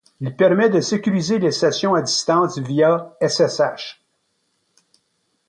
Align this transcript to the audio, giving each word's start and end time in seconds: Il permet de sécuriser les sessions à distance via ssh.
Il 0.19 0.35
permet 0.35 0.69
de 0.71 0.79
sécuriser 0.81 1.37
les 1.37 1.51
sessions 1.51 1.93
à 1.93 2.01
distance 2.01 2.57
via 2.57 3.15
ssh. 3.21 4.01